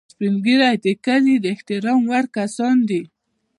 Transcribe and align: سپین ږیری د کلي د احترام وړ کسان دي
سپین 0.13 0.33
ږیری 0.43 0.73
د 0.85 0.87
کلي 1.05 1.35
د 1.39 1.45
احترام 1.55 2.01
وړ 2.09 2.25
کسان 2.37 2.77
دي 2.89 3.01